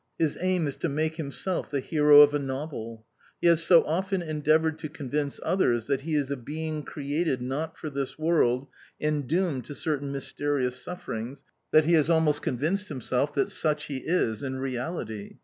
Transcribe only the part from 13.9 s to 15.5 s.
is in reality.